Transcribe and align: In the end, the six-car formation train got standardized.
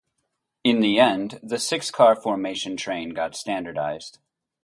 In 0.63 0.79
the 0.79 0.99
end, 0.99 1.39
the 1.43 1.59
six-car 1.59 2.15
formation 2.15 2.75
train 2.75 3.09
got 3.11 3.35
standardized. 3.35 4.17